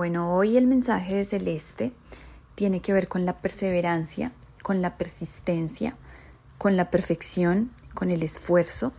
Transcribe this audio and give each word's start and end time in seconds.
Bueno, 0.00 0.34
hoy 0.34 0.56
el 0.56 0.66
mensaje 0.66 1.14
de 1.16 1.26
Celeste 1.26 1.92
tiene 2.54 2.80
que 2.80 2.94
ver 2.94 3.06
con 3.06 3.26
la 3.26 3.42
perseverancia, 3.42 4.32
con 4.62 4.80
la 4.80 4.96
persistencia, 4.96 5.94
con 6.56 6.74
la 6.74 6.90
perfección, 6.90 7.70
con 7.92 8.08
el 8.08 8.22
esfuerzo. 8.22 8.94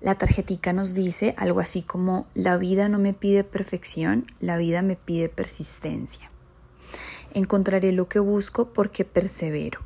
La 0.00 0.14
tarjetica 0.14 0.72
nos 0.72 0.94
dice 0.94 1.34
algo 1.38 1.58
así 1.58 1.82
como 1.82 2.28
la 2.34 2.56
vida 2.56 2.88
no 2.88 3.00
me 3.00 3.14
pide 3.14 3.42
perfección, 3.42 4.26
la 4.38 4.58
vida 4.58 4.80
me 4.80 4.94
pide 4.94 5.28
persistencia. 5.28 6.28
Encontraré 7.32 7.90
lo 7.90 8.08
que 8.08 8.20
busco 8.20 8.72
porque 8.72 9.04
persevero. 9.04 9.80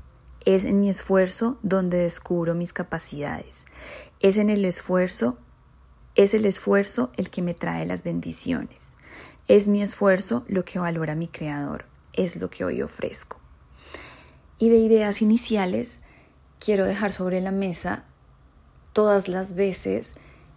Es 0.45 0.66
en 0.66 0.80
mi 0.80 0.91
esfuerzo 0.91 1.59
donde 1.62 1.96
descubro 1.96 2.55
mis 2.55 2.75
capacidades. 2.75 3.64
Es 4.20 4.36
en 4.36 4.50
el 4.50 4.66
esfuerzo, 4.66 5.39
es 6.19 6.35
el 6.35 6.46
esfuerzo 6.46 7.12
el 7.16 7.30
que 7.30 7.43
me 7.43 7.55
trae 7.55 7.87
las 7.87 8.03
bendiciones. 8.03 8.95
Es 9.46 9.69
mi 9.69 9.82
esfuerzo 9.82 10.45
lo 10.48 10.64
que 10.64 10.80
valora 10.80 11.15
mi 11.15 11.29
creador. 11.29 11.84
Es 12.12 12.34
lo 12.34 12.51
que 12.51 12.65
hoy 12.65 12.83
ofrezco. 12.83 13.38
Y 14.59 14.69
de 14.69 14.78
ideas 14.78 15.23
iniciales, 15.23 16.01
quiero 16.59 16.87
dejar 16.87 17.12
sobre 17.12 17.41
la 17.41 17.52
mesa 17.52 18.02
todas 18.92 19.28
las 19.28 19.55
veces 19.55 20.15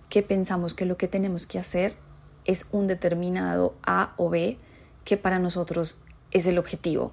que 0.09 0.23
pensamos 0.23 0.73
que 0.73 0.87
lo 0.87 0.97
que 0.97 1.07
tenemos 1.07 1.45
que 1.45 1.59
hacer 1.59 1.95
es 2.43 2.65
un 2.71 2.87
determinado 2.87 3.75
A 3.83 4.15
o 4.17 4.31
B 4.31 4.57
que 5.05 5.15
para 5.15 5.37
nosotros 5.37 5.95
es 6.31 6.47
el 6.47 6.57
objetivo 6.57 7.11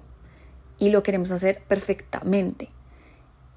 y 0.79 0.89
lo 0.89 1.03
queremos 1.03 1.29
hacer 1.29 1.61
perfectamente. 1.67 2.69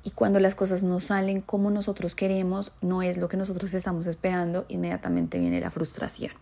Y 0.04 0.10
cuando 0.10 0.40
las 0.40 0.54
cosas 0.54 0.82
no 0.82 1.00
salen 1.00 1.40
como 1.40 1.70
nosotros 1.70 2.14
queremos, 2.14 2.72
no 2.80 3.02
es 3.02 3.18
lo 3.18 3.28
que 3.28 3.36
nosotros 3.36 3.72
estamos 3.74 4.06
esperando, 4.06 4.64
inmediatamente 4.68 5.38
viene 5.38 5.60
la 5.60 5.70
frustración. 5.70 6.32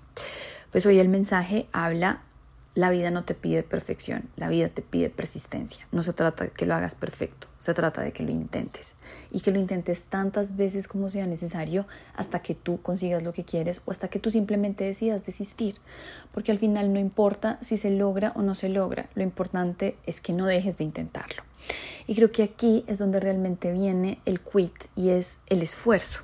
Pues 0.73 0.87
hoy 0.87 0.99
el 0.99 1.09
mensaje 1.09 1.67
habla, 1.73 2.23
la 2.75 2.91
vida 2.91 3.11
no 3.11 3.25
te 3.25 3.35
pide 3.35 3.63
perfección, 3.63 4.31
la 4.37 4.49
vida 4.49 4.69
te 4.69 4.81
pide 4.81 5.11
persistencia. 5.11 5.87
No 5.93 6.03
se 6.03 6.13
trata 6.13 6.45
de 6.45 6.51
que 6.51 6.65
lo 6.65 6.75
hagas 6.75 6.95
perfecto, 6.95 7.49
se 7.59 7.75
trata 7.75 8.01
de 8.01 8.13
que 8.13 8.23
lo 8.23 8.31
intentes 8.31 8.95
y 9.31 9.41
que 9.41 9.51
lo 9.51 9.59
intentes 9.59 10.05
tantas 10.05 10.57
veces 10.57 10.87
como 10.89 11.11
sea 11.11 11.27
necesario 11.27 11.87
hasta 12.15 12.41
que 12.41 12.55
tú 12.55 12.81
consigas 12.81 13.25
lo 13.25 13.33
que 13.33 13.45
quieres 13.45 13.83
o 13.85 13.91
hasta 13.91 14.09
que 14.09 14.21
tú 14.21 14.31
simplemente 14.31 14.85
decidas 14.85 15.27
desistir. 15.27 15.77
Porque 16.33 16.53
al 16.53 16.59
final 16.59 16.93
no 16.93 17.01
importa 17.01 17.59
si 17.61 17.77
se 17.77 17.91
logra 17.91 18.33
o 18.37 18.43
no 18.43 18.55
se 18.55 18.69
logra, 18.69 19.11
lo 19.15 19.23
importante 19.23 19.97
es 20.07 20.21
que 20.21 20.33
no 20.33 20.47
dejes 20.47 20.79
de 20.79 20.85
intentarlo. 20.85 21.50
Y 22.11 22.17
creo 22.17 22.33
que 22.33 22.43
aquí 22.43 22.83
es 22.89 22.99
donde 22.99 23.21
realmente 23.21 23.71
viene 23.71 24.21
el 24.25 24.41
quit 24.41 24.75
y 24.97 25.11
es 25.11 25.39
el 25.47 25.63
esfuerzo. 25.63 26.23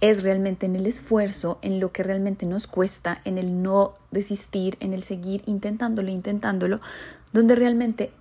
Es 0.00 0.22
realmente 0.22 0.64
en 0.64 0.76
el 0.76 0.86
esfuerzo, 0.86 1.58
en 1.60 1.78
lo 1.78 1.92
que 1.92 2.02
realmente 2.02 2.46
nos 2.46 2.66
cuesta, 2.66 3.20
en 3.26 3.36
el 3.36 3.62
no 3.62 3.96
desistir, 4.10 4.78
en 4.80 4.94
el 4.94 5.02
seguir 5.02 5.42
intentándolo, 5.44 6.10
intentándolo, 6.10 6.80
donde 7.34 7.54
realmente 7.54 8.12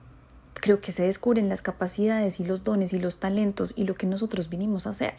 creo 0.55 0.81
que 0.81 0.92
se 0.92 1.03
descubren 1.03 1.47
las 1.47 1.61
capacidades 1.61 2.42
y 2.42 2.44
los 2.44 2.66
dones 2.66 2.92
y 2.92 3.00
los 3.00 3.16
talentos 3.16 3.72
y 3.77 3.86
lo 3.86 3.95
que 3.95 4.05
nosotros 4.05 4.50
vinimos 4.50 4.86
a 4.86 4.89
hacer. 4.89 5.14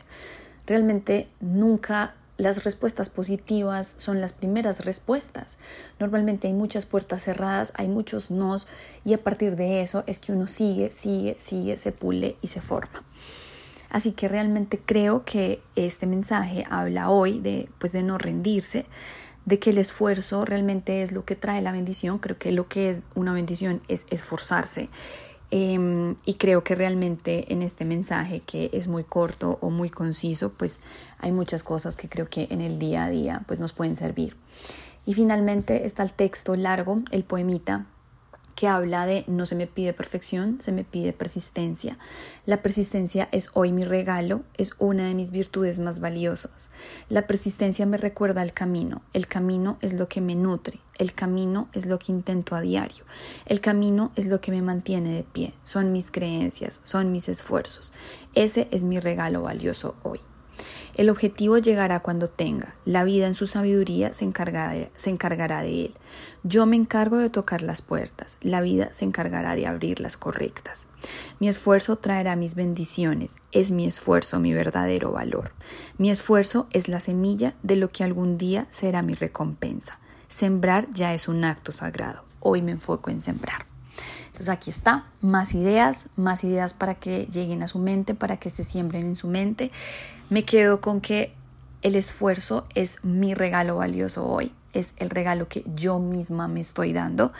Realmente 0.67 1.29
nunca 1.41 2.15
las 2.41 2.65
respuestas 2.65 3.11
positivas 3.11 3.95
son 3.99 4.21
las 4.21 4.33
primeras 4.33 4.85
respuestas. 4.85 5.59
Normalmente 5.99 6.49
hay 6.49 6.55
muchas 6.55 6.87
puertas 6.87 7.25
cerradas, 7.25 7.73
hay 7.77 7.87
muchos 7.87 8.31
nos 8.31 8.67
y 9.05 9.13
a 9.13 9.23
partir 9.23 9.57
de 9.57 9.83
eso 9.83 10.05
es 10.07 10.19
que 10.19 10.33
uno 10.33 10.47
sigue, 10.47 10.91
sigue, 10.91 11.37
sigue, 11.39 11.77
se 11.77 11.93
pule 11.93 12.37
y 12.41 12.49
se 12.49 12.61
forma. 12.61 13.05
Así 13.91 14.13
que 14.13 14.29
realmente 14.29 14.81
creo 14.85 15.25
que 15.25 15.61
este 15.77 16.07
mensaje 16.07 16.65
habla 16.71 17.11
hoy 17.11 17.41
de 17.41 17.69
pues 17.79 17.93
de 17.93 18.03
no 18.03 18.17
rendirse, 18.17 18.87
de 19.45 19.59
que 19.59 19.71
el 19.71 19.79
esfuerzo 19.79 20.45
realmente 20.45 21.03
es 21.03 21.13
lo 21.13 21.25
que 21.25 21.37
trae 21.37 21.61
la 21.61 21.73
bendición. 21.73 22.19
Creo 22.19 22.39
que 22.39 22.53
lo 22.53 22.69
que 22.69 22.89
es 22.89 23.03
una 23.15 23.33
bendición 23.33 23.83
es 23.89 24.07
esforzarse 24.11 24.89
Em, 25.53 26.15
y 26.25 26.35
creo 26.35 26.63
que 26.63 26.77
realmente 26.77 27.53
en 27.53 27.63
este 27.63 27.85
mensaje 27.85 28.41
que 28.41 28.71
es 28.73 28.87
muy 28.87 29.03
corto 29.03 29.59
o 29.61 29.71
muy 29.71 29.91
conciso, 29.91 30.53
pues 30.53 30.81
hay 31.19 31.33
muchas 31.33 31.65
cosas 31.65 31.97
que 31.97 32.09
creo 32.09 32.27
que 32.27 32.47
en 32.51 32.61
el 32.61 32.79
día 32.79 33.05
a 33.05 33.11
día 33.11 33.43
pues 33.47 33.59
nos 33.59 33.73
pueden 33.73 33.97
servir. 33.97 34.37
Y 35.07 35.15
finalmente 35.15 35.87
está 35.87 36.03
el 36.05 36.13
texto 36.13 36.55
largo, 36.55 37.03
el 37.11 37.25
poemita 37.25 37.87
que 38.61 38.69
habla 38.69 39.07
de 39.07 39.25
no 39.27 39.47
se 39.47 39.55
me 39.55 39.67
pide 39.67 39.95
perfección, 39.95 40.61
se 40.61 40.71
me 40.71 40.85
pide 40.85 41.15
persistencia. 41.15 41.97
La 42.45 42.61
persistencia 42.61 43.27
es 43.33 43.49
hoy 43.55 43.73
mi 43.73 43.87
regalo, 43.87 44.43
es 44.59 44.75
una 44.79 45.07
de 45.07 45.15
mis 45.15 45.31
virtudes 45.31 45.81
más 45.81 46.01
valiosas. 46.01 46.69
La 47.09 47.27
persistencia 47.27 47.87
me 47.87 47.97
recuerda 47.97 48.43
al 48.43 48.53
camino, 48.53 49.01
el 49.15 49.27
camino 49.29 49.79
es 49.81 49.95
lo 49.95 50.09
que 50.09 50.21
me 50.21 50.35
nutre, 50.35 50.79
el 50.99 51.15
camino 51.15 51.71
es 51.73 51.87
lo 51.87 51.99
que 51.99 52.13
intento 52.13 52.55
a 52.55 52.61
diario, 52.61 53.05
el 53.47 53.63
camino 53.63 54.13
es 54.15 54.27
lo 54.27 54.43
que 54.43 54.51
me 54.53 54.61
mantiene 54.61 55.15
de 55.15 55.23
pie, 55.23 55.55
son 55.65 55.91
mis 55.91 56.11
creencias, 56.11 56.83
son 56.85 57.13
mis 57.13 57.31
esfuerzos. 57.31 57.95
Ese 58.35 58.69
es 58.73 58.85
mi 58.85 59.01
regalo 59.01 59.41
valioso 59.41 59.97
hoy. 60.03 60.21
El 61.01 61.09
objetivo 61.09 61.57
llegará 61.57 62.01
cuando 62.01 62.29
tenga. 62.29 62.75
La 62.85 63.05
vida 63.05 63.27
en 63.27 63.33
su 63.33 63.47
sabiduría 63.47 64.13
se 64.13 64.27
encargará, 64.27 65.63
de, 65.63 65.85
él. 65.87 65.95
Yo 66.43 66.67
me 66.67 66.77
encargo 66.77 67.17
de 67.17 67.31
tocar 67.31 67.63
las 67.63 67.81
puertas. 67.81 68.37
La 68.43 68.61
vida 68.61 68.91
se 68.93 69.07
encargará 69.07 69.55
de 69.55 69.67
abrir 69.67 69.99
las 69.99 70.19
correctas. 70.19 70.89
Mi 71.39 71.49
esfuerzo 71.49 71.97
traerá 71.97 72.37
mis 72.37 72.55
bendiciones. 72.55 73.39
Es 73.51 73.73
mi 73.73 73.87
esfuerzo 73.87 74.41
mi 74.41 74.53
verdadero 74.53 75.11
valor. 75.11 75.53
Mi 75.97 76.11
esfuerzo 76.11 76.67
es 76.71 76.87
la 76.87 77.01
semilla 77.01 77.55
de 77.63 77.77
lo 77.77 77.89
que 77.89 78.05
algún 78.05 78.37
día 78.37 78.67
será 78.69 79.01
mi 79.01 79.15
recompensa. 79.15 79.99
Sembrar 80.29 80.87
ya 80.93 81.15
es 81.15 81.29
un 81.29 81.45
acto 81.45 81.73
sagrado. 81.73 82.25
Hoy 82.41 82.61
me 82.61 82.73
enfoco 82.73 83.09
en 83.09 83.23
sembrar. 83.23 83.70
Entonces 84.41 84.55
aquí 84.55 84.71
está, 84.71 85.05
más 85.21 85.53
ideas, 85.55 86.07
más 86.17 86.45
ideas 86.45 86.73
para 86.73 86.95
que 86.95 87.27
lleguen 87.27 87.63
a 87.63 87.69
su 87.69 87.79
mente, 87.79 88.15
para 88.15 88.39
que 88.39 88.49
se 88.49 88.65
siembren 88.65 89.05
en 89.05 89.15
su 89.15 89.29
mente. 89.29 89.71
Me 90.31 90.47
quedo 90.47 90.81
con 90.81 91.03
que 91.03 91.35
el 91.83 91.95
esfuerzo 91.95 92.67
es 92.75 93.05
mi 93.05 93.35
regalo 93.35 93.77
valioso 93.77 94.27
hoy, 94.27 94.55
es 94.73 94.95
el 94.97 95.11
regalo 95.11 95.47
que 95.47 95.63
yo 95.75 95.99
misma 95.99 96.49
me 96.49 96.61
estoy 96.61 96.95
dando. 96.95 97.35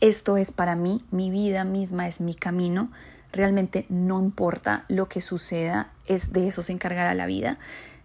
Esto 0.00 0.36
es 0.36 0.50
para 0.50 0.74
mí, 0.74 1.00
mi 1.12 1.30
vida 1.30 1.62
misma 1.62 2.08
es 2.08 2.20
mi 2.20 2.34
camino. 2.34 2.90
Realmente 3.30 3.86
no 3.88 4.18
importa 4.18 4.84
lo 4.88 5.08
que 5.08 5.20
suceda, 5.20 5.92
es 6.06 6.32
de 6.32 6.48
eso 6.48 6.60
se 6.62 6.72
encargará 6.72 7.14
la 7.14 7.26
vida. 7.26 7.60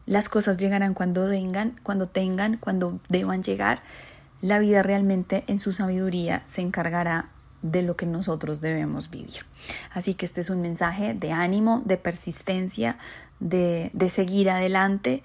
Las 0.06 0.30
cosas 0.30 0.60
llegarán 0.60 0.94
cuando 0.94 1.26
vengan, 1.28 1.76
cuando 1.82 2.08
tengan, 2.08 2.58
cuando 2.58 3.00
deban 3.10 3.42
llegar. 3.42 3.82
La 4.42 4.60
vida 4.60 4.84
realmente 4.84 5.44
en 5.48 5.58
su 5.58 5.72
sabiduría 5.72 6.44
se 6.46 6.62
encargará 6.62 7.32
de 7.62 7.82
lo 7.82 7.96
que 7.96 8.06
nosotros 8.06 8.62
debemos 8.62 9.10
vivir. 9.10 9.46
Así 9.92 10.14
que 10.14 10.26
este 10.26 10.42
es 10.42 10.50
un 10.50 10.62
mensaje 10.62 11.14
de 11.14 11.32
ánimo, 11.32 11.82
de 11.86 11.98
persistencia, 11.98 12.98
de, 13.40 13.90
de 13.94 14.10
seguir 14.10 14.50
adelante 14.50 15.24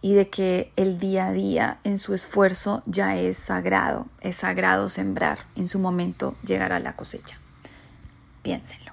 y 0.00 0.14
de 0.14 0.28
que 0.28 0.72
el 0.76 0.98
día 0.98 1.26
a 1.26 1.32
día 1.32 1.78
en 1.84 1.98
su 1.98 2.14
esfuerzo 2.14 2.82
ya 2.86 3.16
es 3.16 3.36
sagrado, 3.36 4.06
es 4.20 4.36
sagrado 4.36 4.88
sembrar, 4.88 5.38
en 5.54 5.68
su 5.68 5.78
momento 5.78 6.36
llegará 6.44 6.80
la 6.80 6.96
cosecha. 6.96 7.38
Piénsenlo. 8.42 8.91